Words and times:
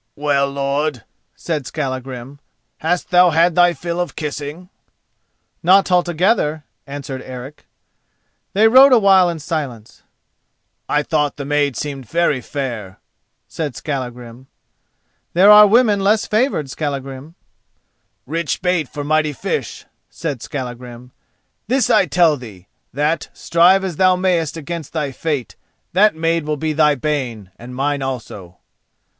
"Well, 0.15 0.49
lord," 0.49 1.03
said 1.35 1.67
Skallagrim, 1.67 2.39
"hast 2.77 3.11
thou 3.11 3.29
had 3.29 3.53
thy 3.53 3.75
fill 3.75 3.99
of 3.99 4.15
kissing?" 4.15 4.71
"Not 5.61 5.91
altogether," 5.91 6.63
answered 6.87 7.21
Eric. 7.21 7.67
They 8.53 8.67
rode 8.67 8.93
a 8.93 8.97
while 8.97 9.29
in 9.29 9.37
silence. 9.37 10.01
"I 10.89 11.03
thought 11.03 11.35
the 11.37 11.45
maid 11.45 11.77
seemed 11.77 12.09
very 12.09 12.41
fair!" 12.41 12.99
said 13.47 13.75
Skallagrim. 13.75 14.47
"There 15.33 15.51
are 15.51 15.67
women 15.67 15.99
less 15.99 16.25
favoured, 16.25 16.67
Skallagrim." 16.67 17.35
"Rich 18.25 18.63
bait 18.63 18.89
for 18.89 19.03
mighty 19.03 19.33
fish!" 19.33 19.85
said 20.09 20.41
Skallagrim. 20.41 21.11
"This 21.67 21.91
I 21.91 22.07
tell 22.07 22.37
thee: 22.37 22.65
that, 22.91 23.29
strive 23.33 23.83
as 23.83 23.97
thou 23.97 24.15
mayest 24.15 24.57
against 24.57 24.93
thy 24.93 25.11
fate, 25.11 25.55
that 25.93 26.15
maid 26.15 26.45
will 26.47 26.57
be 26.57 26.73
thy 26.73 26.95
bane 26.95 27.51
and 27.57 27.75
mine 27.75 28.01
also." 28.01 28.57